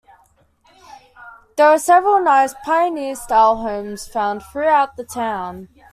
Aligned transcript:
There 1.57 1.67
are 1.67 1.77
several 1.77 2.19
nice 2.23 2.55
pioneer 2.65 3.13
style 3.13 3.57
homes 3.57 4.07
found 4.07 4.41
throughout 4.41 4.97
the 4.97 5.03
town. 5.05 5.69